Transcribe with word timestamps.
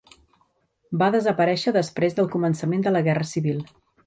Va 1.01 1.09
desaparèixer 1.15 1.75
després 1.77 2.17
del 2.21 2.31
començament 2.37 2.89
de 2.89 2.95
la 2.97 3.05
Guerra 3.11 3.29
civil. 3.35 3.63